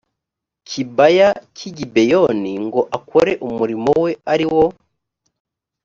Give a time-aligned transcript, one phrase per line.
[0.67, 4.63] kibaya cy i gibeyoni ngo akore umurimo we ari wo